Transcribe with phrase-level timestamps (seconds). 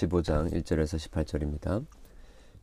[0.00, 1.86] 15장 1절에서 18절입니다.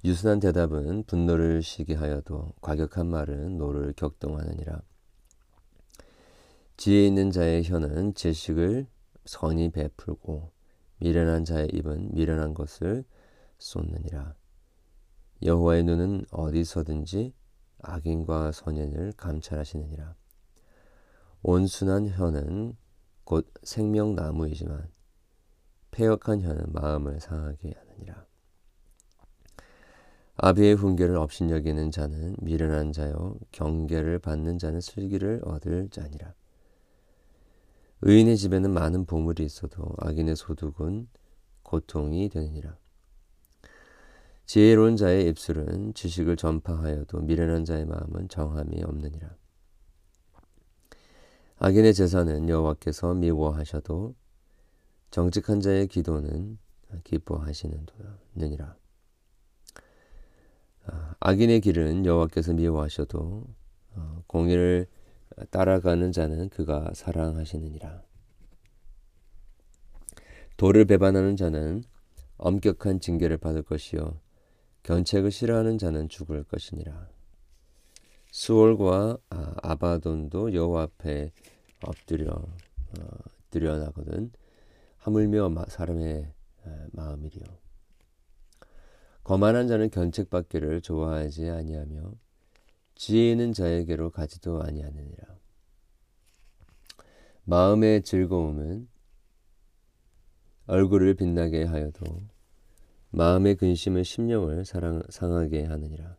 [0.03, 4.81] 유순한 대답은 분노를 쉬게 하여도 과격한 말은 노를 격동하느니라.
[6.77, 8.87] 지혜 있는 자의 혀는 지식을
[9.25, 10.51] 선히 베풀고
[10.99, 13.03] 미련한 자의 입은 미련한 것을
[13.59, 14.35] 쏟느니라.
[15.43, 17.33] 여호와의 눈은 어디서든지
[17.83, 20.15] 악인과 선인을 감찰하시느니라.
[21.43, 22.75] 온순한 혀는
[23.23, 24.96] 곧 생명나무이지만
[25.91, 28.25] 폐역한 혀는 마음을 상하게 하느니라.
[30.39, 36.33] 아비의 훈계를 업신여기는 자는 미련한 자요 경계를 받는 자는 슬기를 얻을 자니라.
[38.01, 41.07] 의인의 집에는 많은 보물이 있어도 악인의 소득은
[41.63, 42.77] 고통이 되느니라.
[44.45, 49.35] 지혜로운 자의 입술은 지식을 전파하여도 미련한 자의 마음은 정함이 없느니라.
[51.57, 54.15] 악인의 제사는 여호와께서 미워하셔도
[55.11, 56.57] 정직한 자의 기도는
[57.03, 58.75] 기뻐하시느니라.
[60.85, 63.45] 아, 악인의 길은 여호와께서 미워하셔도
[63.95, 64.87] 어, 공의를
[65.51, 68.03] 따라가는 자는 그가 사랑하시느니라.
[70.55, 71.83] 도를 배반하는 자는
[72.37, 74.19] 엄격한 징계를 받을 것이요
[74.83, 77.09] 견책을 싫어하는 자는 죽을 것이니라.
[78.31, 81.31] 수월과 아, 바돈도 여호와 앞에
[81.83, 83.07] 엎드려 어,
[83.49, 84.31] 드려나거든
[85.07, 86.33] 하물며 사람의
[86.91, 87.45] 마음이리요.
[89.23, 92.11] 거만한 자는 견책받기를 좋아하지 아니하며
[92.95, 95.37] 지혜 있는 자에게로 가지도 아니하느니라.
[97.45, 98.89] 마음의 즐거움은
[100.65, 102.03] 얼굴을 빛나게 하여도
[103.11, 106.17] 마음의 근심은 심령을 사랑, 상하게 하느니라.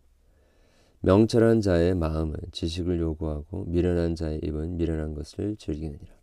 [1.00, 6.17] 명철한 자의 마음은 지식을 요구하고 미련한 자의 입은 미련한 것을 즐기느니라.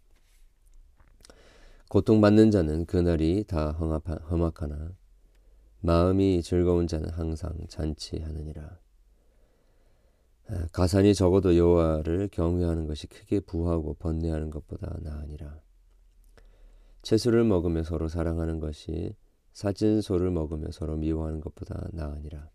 [1.95, 4.97] 고통받는 자는 그날이 다 험악하나
[5.79, 8.77] 마음이 즐거운 자는 항상 잔치하느니라.
[10.47, 15.61] 아, 가산이 적어도 여호와를 경외하는 것이 크게 부하고 번뇌하는 것보다 나으니라.
[17.01, 19.15] 채소를 먹으며 서로 사랑하는 것이
[19.53, 22.49] 사진 소를 먹으며 서로 미워하는 것보다 나으니라.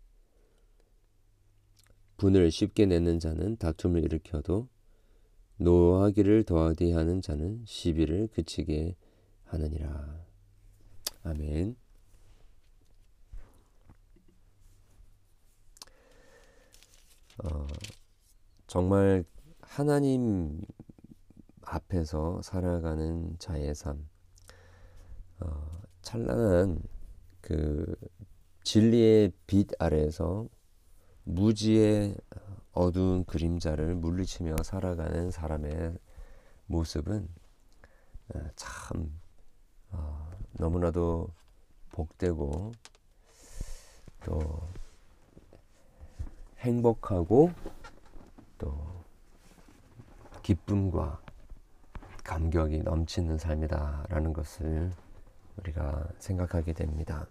[2.17, 4.67] 분을 쉽게 내는 자는 다툼을 일으켜도
[5.57, 8.95] 노하기를 더하디 하는 자는 시비를 그치게
[9.51, 10.25] 하느니라.
[11.23, 11.75] 아멘.
[17.43, 17.67] 어,
[18.67, 19.25] 정말
[19.59, 20.61] 하나님
[21.63, 24.07] 앞에서 살아가는 자의 삶,
[25.39, 26.81] 어, 찬란한
[27.41, 27.95] 그
[28.63, 30.47] 진리의 빛 아래에서
[31.23, 32.15] 무지의
[32.71, 35.97] 어두운 그림자를 물리치며 살아가는 사람의
[36.67, 37.27] 모습은
[38.33, 39.20] 어, 참
[39.91, 41.27] 어, 너무나도
[41.91, 42.71] 복되고
[44.25, 44.39] 또
[46.59, 47.51] 행복하고
[48.57, 49.03] 또
[50.43, 51.21] 기쁨과
[52.23, 54.91] 감격이 넘치는 삶이다라는 것을
[55.57, 57.27] 우리가 생각하게 됩니다.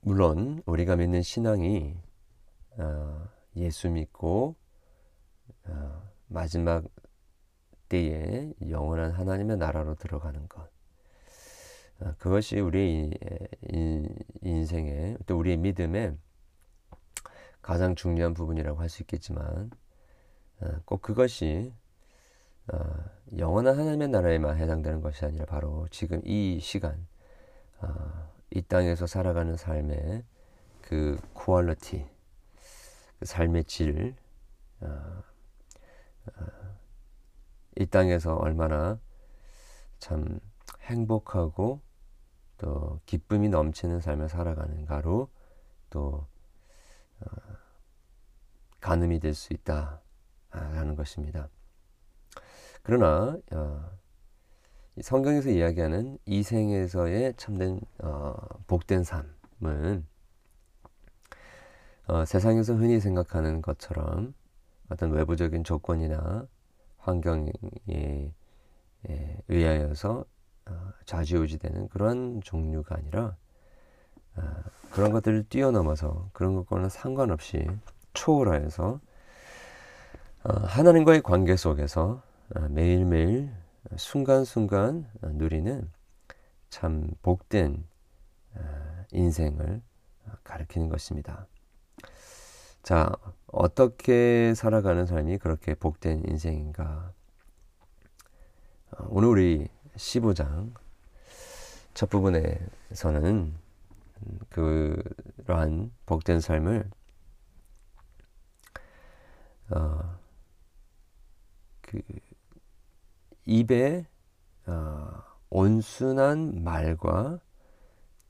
[0.00, 1.96] 물론 우리가 믿는 신앙이
[2.78, 4.54] 어, 예수 믿고
[5.64, 6.84] 어, 마지막
[7.88, 10.68] 때에 영원한 하나님의 나라로 들어가는 것.
[12.00, 13.10] 어, 그것이 우리
[14.42, 16.16] 인생의 또 우리의 믿음의
[17.62, 19.70] 가장 중요한 부분이라고 할 수 있겠지만
[20.60, 21.72] 어, 꼭 그것이
[22.72, 22.78] 어,
[23.38, 27.06] 영원한 하나님의 나라에만 해당되는 것이 아니라 바로 지금 이 시간
[28.50, 30.24] 이 땅에서 살아가는 삶의
[30.80, 32.06] 그 퀄리티,
[33.18, 34.14] 그 삶의 질,
[37.76, 38.98] 이 땅에서 얼마나
[39.98, 40.40] 참
[40.82, 41.80] 행복하고
[42.58, 45.28] 또 기쁨이 넘치는 삶을 살아가는가로
[45.90, 46.26] 또
[47.20, 47.26] 어,
[48.80, 51.48] 가늠이 될 수 있다라는 것입니다.
[52.82, 53.90] 그러나 어,
[55.00, 58.34] 성경에서 이야기하는 이 생에서의 참된 어,
[58.66, 60.06] 복된 삶은
[62.08, 64.34] 어, 세상에서 흔히 생각하는 것처럼
[64.88, 66.46] 어떤 외부적인 조건이나
[67.06, 68.32] 환경에
[69.48, 70.24] 의하여서
[70.68, 73.36] 어, 좌지우지되는 그런 종류가 아니라
[74.36, 74.42] 어,
[74.90, 77.64] 그런 것들을 뛰어넘어서 그런 것과는 상관없이
[78.14, 79.00] 초월하여서
[80.44, 82.22] 어, 하나님과의 관계 속에서
[82.70, 83.50] 매일매일
[83.96, 85.90] 순간순간 누리는
[86.70, 87.84] 참 복된
[89.10, 89.82] 인생을
[90.44, 91.46] 가리키는 것입니다.
[92.86, 93.10] 자,
[93.48, 97.12] 어떻게 살아가는 삶이 그렇게 복된 인생인가?
[99.08, 100.72] 오늘 우리 15장
[101.94, 103.54] 첫 부분에서는
[104.50, 106.88] 그러한 복된 삶을
[109.70, 110.18] 어,
[111.80, 112.00] 그
[113.46, 114.06] 입에
[114.66, 117.40] 어, 온순한 말과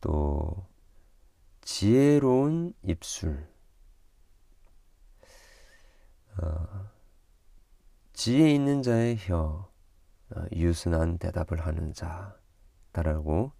[0.00, 0.64] 또
[1.60, 3.46] 지혜로운 입술,
[6.42, 6.90] 어,
[8.12, 9.68] 지혜 있는 자의 혀,
[10.34, 13.52] 어, 유순한 대답을 하는 자다라고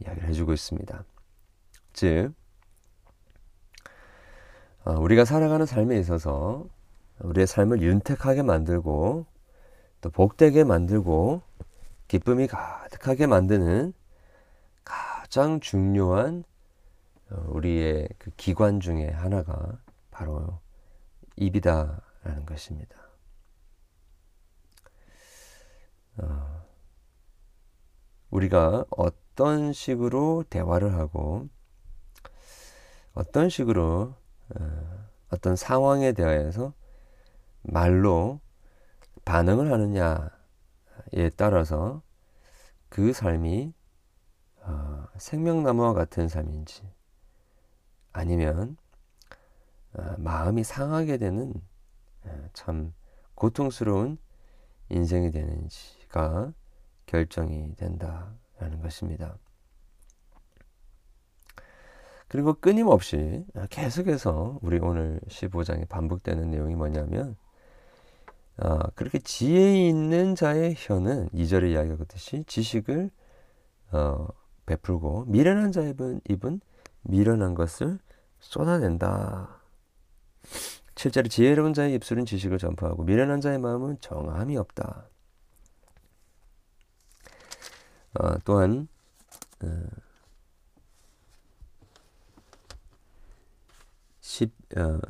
[0.00, 1.04] 이야기를 해주고 있습니다.
[1.92, 2.32] 즉,
[4.84, 6.66] 어, 우리가 살아가는 삶에 있어서
[7.20, 9.26] 우리의 삶을 윤택하게 만들고
[10.00, 11.42] 또 복되게 만들고
[12.08, 13.92] 기쁨이 가득하게 만드는
[14.84, 16.44] 가장 중요한
[17.30, 19.78] 어, 우리의 그 기관 중에 하나가
[20.10, 20.58] 바로
[21.40, 22.96] 입이다라는 것입니다.
[26.18, 26.66] 어,
[28.30, 31.48] 우리가 어떤 식으로 대화를 하고
[33.14, 34.14] 어떤 식으로
[34.54, 36.74] 어, 어떤 상황에 대해서
[37.62, 38.40] 말로
[39.24, 42.02] 반응을 하느냐에 따라서
[42.88, 43.72] 그 삶이
[44.62, 46.82] 어, 생명나무와 같은 삶인지
[48.12, 48.89] 아니면 어,
[50.18, 51.52] 마음이 상하게 되는
[52.24, 52.92] 어, 참
[53.34, 54.18] 고통스러운
[54.90, 56.52] 인생이 되는지가
[57.06, 59.36] 결정이 된다라는 것입니다.
[62.28, 67.36] 그리고 끊임없이 계속해서 우리 오늘 15장에 반복되는 내용이 뭐냐면
[68.58, 73.10] 어, 그렇게 지혜 있는 자의 혀는 2절에 이야기하듯이 지식을
[73.92, 74.28] 어,
[74.66, 75.94] 베풀고 미련한 자의
[76.28, 76.60] 입은
[77.02, 77.98] 미련한 것을
[78.38, 79.59] 쏟아낸다.
[81.00, 85.08] 7절에 지혜로운 자의 입술은 지식을 전파하고 미련한 자의 마음은 정함이 없다.
[88.18, 88.86] 어, 또한
[89.64, 89.66] 어,
[94.20, 95.00] 10, 어,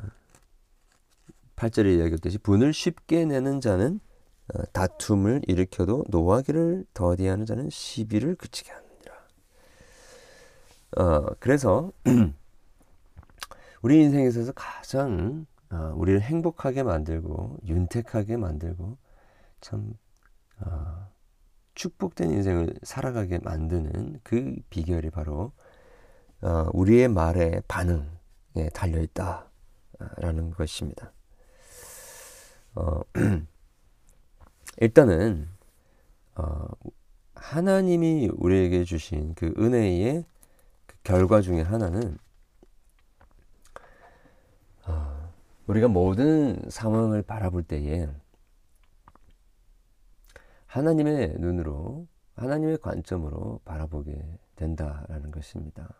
[1.57, 3.99] 8절에 이야기했듯이 분을 쉽게 내는 자는
[4.55, 9.15] 어, 다툼을 일으켜도 노하기를 더디하는 자는 시비를 그치게 하느니라.
[10.99, 11.91] 어, 그래서
[13.83, 18.97] 우리 인생에 있어서 가장 어, 우리를 행복하게 만들고 윤택하게 만들고
[19.61, 19.95] 참
[20.59, 21.09] 어,
[21.75, 25.53] 축복된 인생을 살아가게 만드는 그 비결이 바로
[26.43, 31.13] 어, 우리의 말에 반응에 달려 있다라는 것입니다.
[32.75, 33.01] 어,
[34.81, 35.49] 일단은
[36.37, 36.67] 어,
[37.35, 40.25] 하나님이 우리에게 주신 그 은혜의
[40.87, 42.19] 그 결과 중에 하나는
[44.87, 45.33] 어,
[45.71, 48.09] 우리가 모든 상황을 바라볼 때에
[50.67, 54.21] 하나님의 눈으로 하나님의 관점으로 바라보게
[54.57, 55.95] 된다라는 것입니다.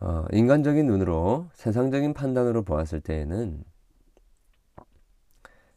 [0.00, 3.64] 어, 인간적인 눈으로 세상적인 판단으로 보았을 때에는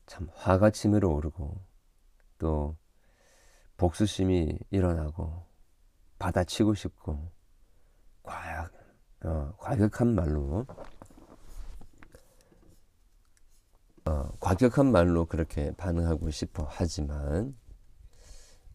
[0.06, 1.58] 참 화가 치밀어 오르고
[2.38, 2.76] 또
[3.78, 5.46] 복수심이 일어나고
[6.20, 7.32] 받아치고 싶고
[8.24, 8.74] 과약,
[9.24, 10.66] 어, 과격한 말로
[14.06, 17.56] 어, 과격한 말로 그렇게 반응하고 싶어 하지만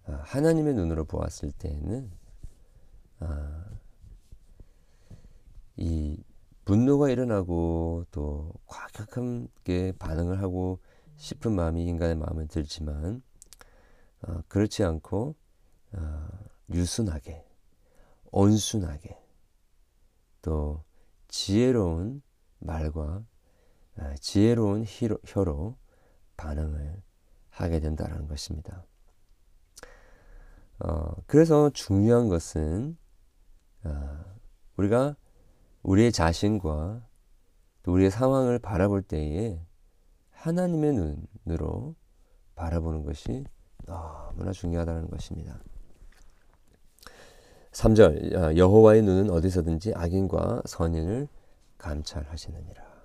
[0.07, 2.11] 어, 하나님의 눈으로 보았을 때에는
[3.21, 3.65] 어,
[5.77, 6.23] 이
[6.65, 10.81] 분노가 일어나고 또 과격하게 반응을 하고
[11.17, 13.23] 싶은 마음이 인간의 마음에 들지만
[14.23, 15.35] 어, 그렇지 않고
[15.93, 16.29] 어,
[16.71, 17.45] 유순하게
[18.31, 19.19] 온순하게
[20.43, 20.85] 또
[21.29, 22.23] 지혜로운
[22.61, 23.38] 말과 어,
[24.21, 24.85] 지혜로운
[25.25, 25.77] 혀로,
[26.37, 27.03] 반응을
[27.51, 28.85] 하게 된다는 것입니다.
[30.81, 32.97] 어, 그래서 중요한 것은
[33.85, 34.25] 어,
[34.77, 35.17] 우리가
[35.83, 37.05] 우리의 자신과
[37.83, 39.61] 또 우리의 상황을 바라볼 때에
[40.31, 41.97] 하나님의 눈으로
[42.55, 43.45] 바라보는 것이
[43.87, 45.59] 너무나 중요하다는 것입니다.
[47.73, 51.29] 3절 아, 여호와의 눈은 어디서든지 악인과 선인을
[51.79, 52.98] 감찰하시느니라.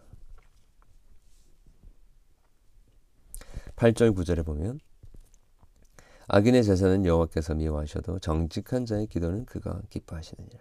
[3.83, 4.79] 8절 9절에 보면
[6.29, 10.57] 악인의 제사는 여호와께서 미워하셔도 정직한 자의 기도는 그가 기뻐하시느니라.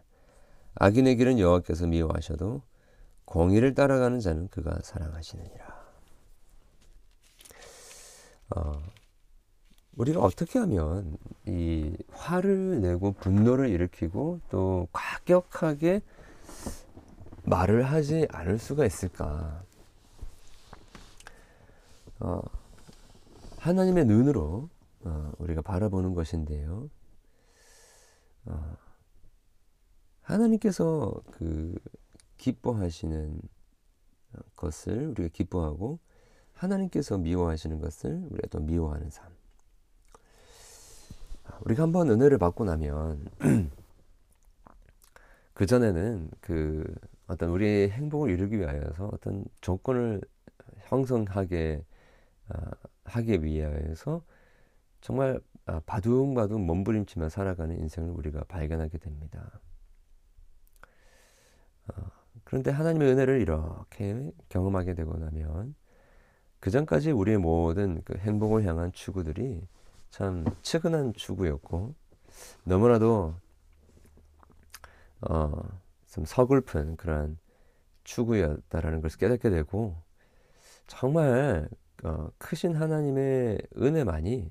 [0.74, 2.62] 악인의 길은 여호와께서 미워하셔도
[3.24, 5.82] 공의를 따라가는 자는 그가 사랑하시느니라.
[8.56, 8.82] 어,
[9.94, 16.02] 우리가 어떻게 하면 이 화를 내고 분노를 일으키고 또 과격하게
[17.44, 19.62] 말을 하지 않을 수가 있을까?
[22.18, 22.42] 어,
[23.62, 24.68] 하나님의 눈으로
[25.04, 26.90] 어, 우리가 바라보는 것인데요.
[28.46, 28.76] 어,
[30.22, 31.72] 하나님께서 그
[32.38, 33.40] 기뻐하시는
[34.56, 36.00] 것을 우리가 기뻐하고
[36.54, 39.30] 하나님께서 미워하시는 것을 우리가 또 미워하는 삶.
[41.60, 43.24] 우리가 한번 은혜를 받고 나면
[45.54, 46.84] 그 전에는 그
[47.28, 50.20] 어떤 우리의 행복을 이루기 위하여서 어떤 조건을
[50.86, 51.84] 형성하게
[52.48, 52.58] 어,
[53.04, 54.22] 하기 위하여서
[55.00, 59.60] 정말 아, 바둥바둥 몸부림치며 살아가는 인생을 우리가 발견하게 됩니다.
[61.88, 62.02] 어,
[62.44, 65.74] 그런데 하나님의 은혜를 이렇게 경험하게 되고 나면
[66.60, 69.66] 그 전까지 우리의 모든 그 행복을 향한 추구들이
[70.10, 71.94] 참 측은한 추구였고
[72.64, 73.34] 너무나도
[75.22, 75.62] 어,
[76.08, 77.38] 좀 서글픈 그러한
[78.04, 79.96] 추구였다라는 것을 깨닫게 되고
[80.86, 81.68] 정말
[82.04, 84.50] 어, 크신 하나님의 은혜만이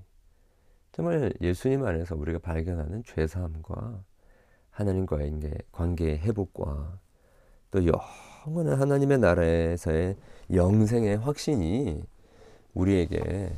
[0.94, 4.04] 정말 예수님 안에서 우리가 발견하는 죄사함과
[4.72, 5.40] 하나님과의
[5.72, 7.00] 관계의 회복과
[7.72, 10.18] 또 영원한 하나님의 나라에서의
[10.54, 12.04] 영생의 확신이
[12.74, 13.54] 우리에게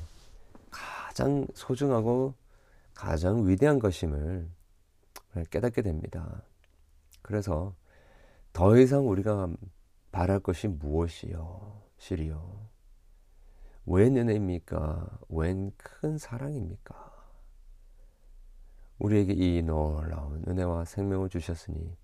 [0.70, 2.34] 가장 소중하고
[2.94, 4.48] 가장 위대한 것임을
[5.50, 6.44] 깨닫게 됩니다.
[7.22, 7.74] 그래서
[8.54, 9.50] 더 이상 우리가
[10.12, 11.82] 바랄 것이 무엇이요?
[11.98, 12.73] 시리요?
[13.86, 15.20] 웬 은혜입니까?
[15.30, 17.14] 웬 큰 사랑입니까?
[19.00, 21.96] 우리에게 이 놀라운 은혜와 생명을 주셨으니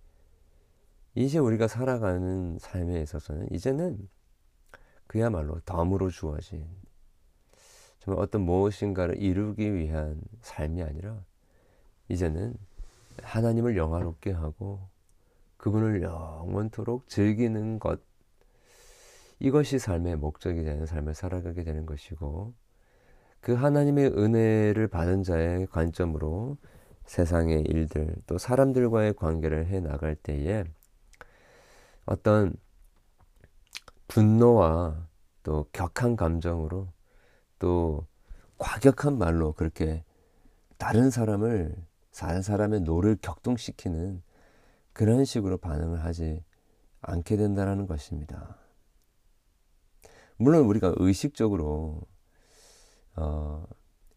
[1.16, 4.10] 이제 우리가 살아가는 삶에 있어서는 이제는
[5.08, 6.68] 그야말로 덤으로 주어진
[8.00, 11.24] 정말 어떤 무엇인가를 이루기 위한 삶이 아니라
[12.10, 12.56] 이제는
[13.24, 14.90] 하나님을 영화롭게 하고
[15.58, 18.02] 그분을 영원토록 즐기는 것
[19.40, 22.54] 이것이 삶의 목적이 되는 삶을 살아가게 되는 것이고
[23.40, 26.58] 그 하나님의 은혜를 받은 자의 관점으로
[27.06, 30.66] 세상의 일들 또 사람들과의 관계를 해 나갈 때에
[32.06, 32.54] 어떤
[34.08, 35.08] 분노와
[35.44, 36.92] 또 격한 감정으로
[37.60, 38.06] 또
[38.58, 40.04] 과격한 말로 그렇게
[40.78, 41.76] 다른 사람을
[42.14, 44.22] 다른 사람의 노를 격동시키는
[44.92, 46.44] 그런 식으로 반응을 하지
[47.02, 48.58] 않게 된다는 것입니다.
[50.40, 52.02] 물론 우리가 의식적으로
[53.18, 53.66] 어,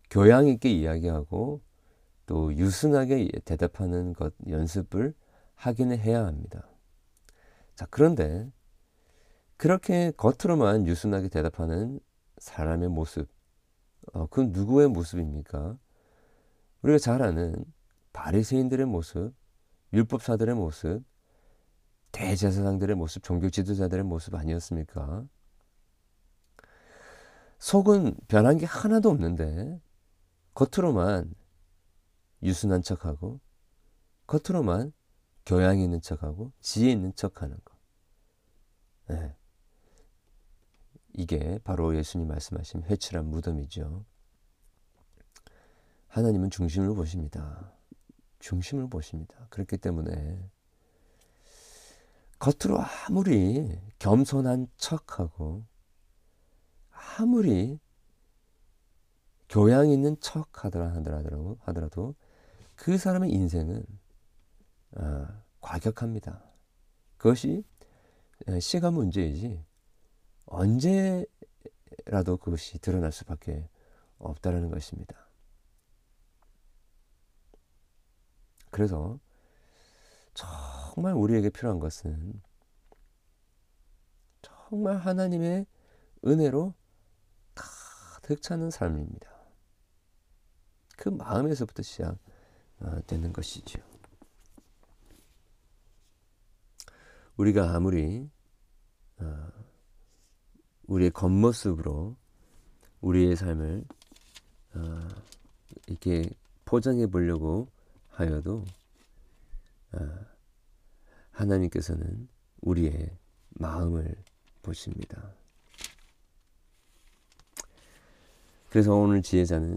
[0.09, 1.61] 교양 있게 이야기하고
[2.27, 5.15] 또 유순하게 대답하는 것 연습을
[5.57, 6.69] 하기는 해야 합니다.
[7.75, 8.51] 자, 그런데
[9.57, 11.99] 그렇게 겉으로만 유순하게 대답하는
[12.39, 13.29] 사람의 모습,
[14.13, 15.77] 어, 그건 누구의 모습입니까?
[16.83, 17.65] 우리가 잘 아는
[18.13, 19.33] 바리새인들의 모습,
[19.93, 21.03] 율법사들의 모습,
[22.13, 25.27] 대제사장들의 모습, 종교 지도자들의 모습 아니었습니까?
[27.63, 29.81] 속은 변한 게 하나도 없는데
[30.53, 31.33] 겉으로만
[32.43, 33.39] 유순한 척하고
[34.27, 34.93] 겉으로만
[35.47, 37.77] 교양 있는 척하고 지혜 있는 척하는 거.
[39.11, 39.37] 네.
[41.13, 44.05] 이게 바로 예수님 말씀하신 회칠한 무덤이죠.
[46.09, 47.73] 하나님은 중심을 보십니다.
[48.41, 49.47] 중심을 보십니다.
[49.51, 50.51] 그렇기 때문에
[52.41, 55.65] 겉으로 아무리 겸손한 척하고
[57.19, 57.79] 아무리
[59.49, 62.15] 교양 있는 척 하더라도, 하더라도
[62.75, 63.85] 그 사람의 인생은
[64.97, 65.27] 어,
[65.61, 66.43] 과격합니다.
[67.17, 67.65] 그것이
[68.61, 69.65] 시간 문제이지
[70.47, 71.27] 언제라도
[72.41, 73.69] 그것이 드러날 수밖에
[74.19, 75.17] 없다는 것입니다.
[78.71, 79.21] 그래서
[80.35, 82.43] 정말 우리에게 필요한 것은
[84.41, 85.67] 정말 하나님의
[86.25, 86.75] 은혜로
[88.23, 89.29] 가득 차는 삶입니다.
[90.97, 93.81] 그 마음에서부터 시작되는 어, 것이죠.
[97.37, 98.31] 우리가 아무리
[99.19, 99.49] 어,
[100.85, 102.17] 우리의 겉모습으로
[103.01, 103.85] 우리의 삶을
[104.75, 105.09] 어,
[105.89, 106.31] 이렇게
[106.65, 107.69] 포장해 보려고
[108.09, 108.65] 하여도
[111.33, 112.29] 하나님께서는
[112.61, 113.19] 우리의
[113.51, 114.15] 마음을
[114.63, 115.35] 보십니다.
[118.73, 119.77] 그래서 오늘 지혜자는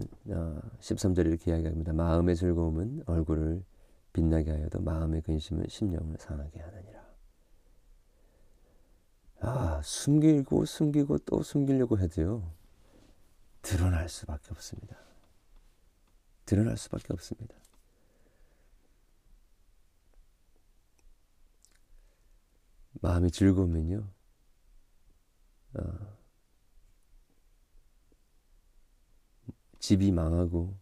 [0.80, 1.92] 13절에 이렇게 이야기합니다.
[1.92, 3.62] 마음의 즐거움은 얼굴을
[4.14, 7.06] 빛나게 하여도 마음의 근심은 심령을 상하게 하느니라.
[9.40, 12.50] 아, 숨기고 숨기고 또 숨기려고 해도요.
[13.60, 14.96] 드러날 수밖에 없습니다.
[16.46, 17.54] 드러날 수밖에 없습니다.
[23.02, 24.08] 마음이 즐거우면요.
[25.74, 26.16] 어,
[29.86, 30.76] 집이 망하고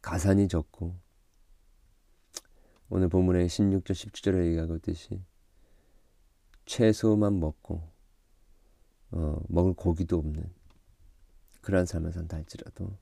[0.00, 0.98] 가산이 적고
[2.88, 5.22] 오늘 본문의 16절 17절에 얘기하고 있듯이
[6.64, 7.86] 채소만 먹고
[9.10, 10.50] 어, 먹을 고기도 없는
[11.60, 12.96] 그러한 삶을 산다 할지라도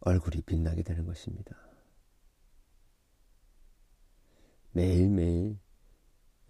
[0.00, 1.58] 얼굴이 빛나게 되는 것입니다.
[4.72, 5.58] 매일매일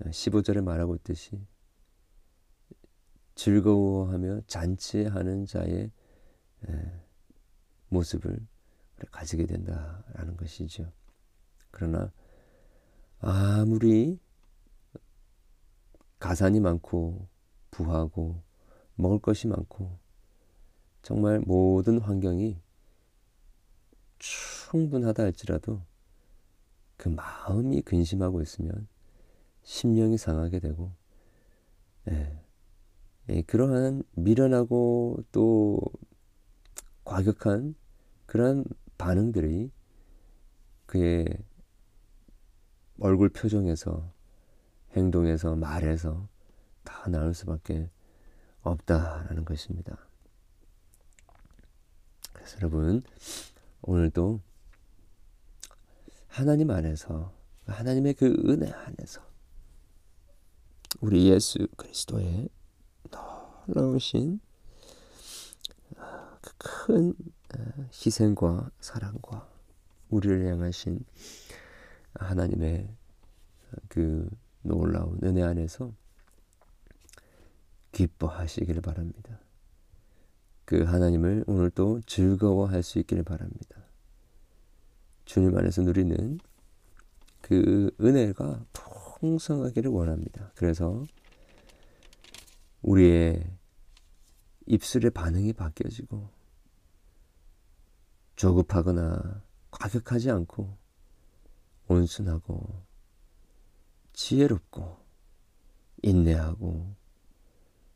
[0.03, 1.45] 15절에 말하고 있듯이
[3.35, 5.91] 즐거워하며 잔치하는 자의
[7.89, 8.39] 모습을
[9.11, 10.93] 가지게 된다라는 것이죠.
[11.71, 12.13] 그러나
[13.21, 14.19] 아무리
[16.19, 17.29] 가산이 많고
[17.71, 18.43] 부하고
[18.95, 19.99] 먹을 것이 많고
[21.03, 22.61] 정말 모든 환경이
[24.19, 25.83] 충분하다 할지라도
[26.97, 28.89] 그 마음이 근심하고 있으면
[29.63, 30.93] 심령이 상하게 되고
[32.09, 32.43] 예,
[33.29, 35.81] 예, 그러한 미련하고 또
[37.09, 37.75] 과격한
[38.27, 38.65] 그러한
[38.99, 39.71] 반응들이
[40.85, 41.27] 그의
[43.01, 44.13] 얼굴 표정에서
[44.93, 46.29] 행동에서 말에서
[46.85, 47.89] 다 나올 수밖에
[48.61, 49.97] 없다라는 것입니다.
[52.35, 53.03] 그래서 여러분
[53.81, 54.41] 오늘도
[56.27, 57.33] 하나님 안에서
[57.65, 59.23] 하나님의 그 은혜 안에서
[61.01, 62.51] 우리 예수 그리스도의
[63.67, 64.41] 놀라우신
[66.59, 67.13] 그 큰
[67.93, 69.47] 희생과 사랑과
[70.09, 71.05] 우리를 향하신
[72.15, 72.89] 하나님의
[73.89, 74.27] 그
[74.63, 75.93] 놀라운 은혜 안에서
[77.93, 79.39] 기뻐하시기를 바랍니다.
[80.65, 83.85] 그 하나님을 오늘 또 즐거워할 수 있기를 바랍니다.
[85.27, 86.41] 주님 안에서 누리는
[87.43, 90.53] 그 은혜가 풍성하기를 원합니다.
[90.55, 91.05] 그래서
[92.81, 93.45] 우리의
[94.65, 96.38] 입술의 반응이 바뀌어지고
[98.39, 99.43] 조급하거나
[99.73, 100.73] 과격하지 않고
[101.89, 102.85] 온순하고
[104.13, 104.97] 지혜롭고
[106.03, 106.95] 인내하고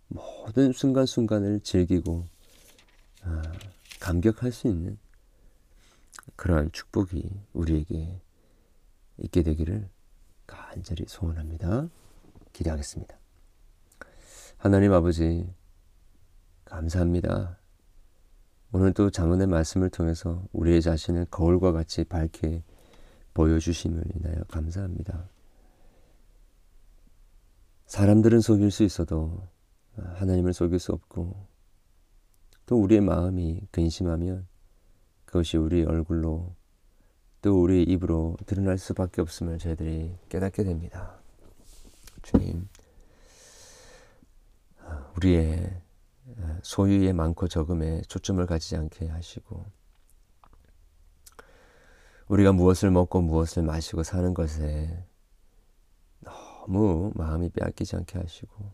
[0.09, 2.25] 모든 순간순간을 즐기고
[3.23, 3.43] 아,
[4.01, 4.99] 감격할 수 있는
[6.35, 8.21] 그러한 축복이 우리에게
[9.19, 9.89] 있게 되기를
[10.49, 11.89] 간절히 소원합니다.
[12.53, 13.17] 기대하겠습니다.
[14.59, 15.49] 하나님 아버지
[16.65, 17.62] 감사합니다.
[18.75, 22.63] 오늘 또 장언의 말씀을 통해서 우리의 자신을 거울과 같이 밝게
[23.35, 25.29] 보여주심을 인하여 감사합니다.
[27.87, 29.47] 사람들은 속일 수 있어도
[29.97, 31.47] 하나님을 속일 수 없고
[32.65, 34.47] 또 우리의 마음이 근심하면
[35.27, 36.55] 그것이 우리 얼굴로
[37.43, 41.21] 또 우리 입으로 드러날 수밖에 없음을 저희들이 깨닫게 됩니다.
[42.23, 42.69] 주님,
[45.17, 45.83] 우리의
[46.63, 49.65] 소유의 많고 적음에 초점을 가지지 않게 하시고
[52.29, 55.05] 우리가 무엇을 먹고 무엇을 마시고 사는 것에
[56.21, 58.73] 너무 마음이 빼앗기지 않게 하시고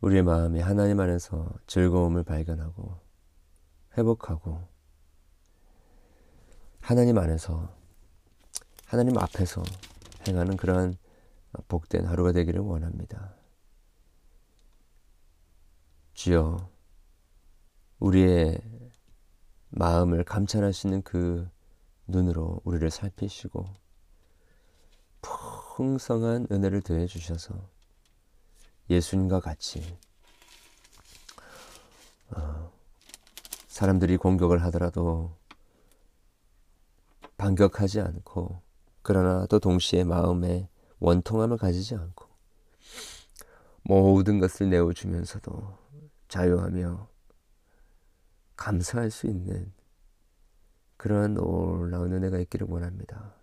[0.00, 2.98] 우리의 마음이 하나님 안에서 즐거움을 발견하고
[3.96, 4.66] 회복하고
[6.80, 7.74] 하나님 안에서
[8.86, 9.62] 하나님 앞에서
[10.26, 10.96] 행하는 그러한
[11.68, 13.34] 복된 하루가 되기를 원합니다.
[16.14, 16.70] 주여
[17.98, 18.60] 우리의
[19.70, 21.48] 마음을 감찰하시는 그
[22.06, 23.66] 눈으로 우리를 살피시고
[25.20, 27.68] 풍성한 은혜를 더해 주셔서
[28.88, 29.98] 예수님과 같이
[32.30, 32.72] 어,
[33.66, 35.36] 사람들이 공격을 하더라도
[37.36, 38.62] 반격하지 않고
[39.02, 40.68] 그러나 또 동시에 마음에
[41.00, 42.28] 원통함을 가지지 않고
[43.82, 45.83] 모든 것을 내어주면서도
[46.34, 47.08] 자유하며
[48.56, 49.72] 감사할 수 있는
[50.96, 53.36] 그러한 놀라운 은혜가 있기를 원합니다.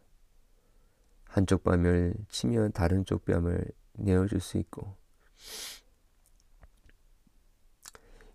[1.24, 4.98] 한쪽 뺨을 치면 다른 쪽 뺨을 내어줄 수 있고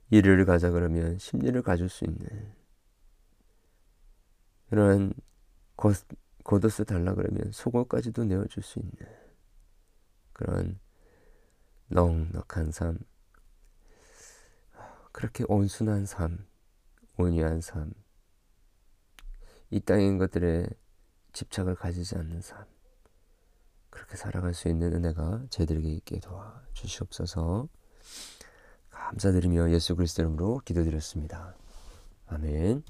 [0.09, 2.55] 일을 가자 그러면 심리를 가질 수 있는
[5.77, 5.97] 겉,
[6.45, 8.95] 겉옷을 달라 그러면 속옷까지도 내어줄 수 있는
[10.33, 10.79] 그런
[11.89, 12.99] 넉넉한 삶
[15.17, 16.47] 그렇게 온순한 삶
[17.17, 18.07] 온유한 삶
[19.71, 20.69] 이 땅인 것들에
[21.33, 22.65] 집착을 가지지 않는 삶
[23.91, 27.69] 그렇게 살아갈 수 있는 은혜가 저희들에게 있게 도와 주시옵소서.
[28.91, 31.57] 감사드리며 예수 그리스도 이름으로 기도드렸습니다.
[32.27, 32.85] 아멘.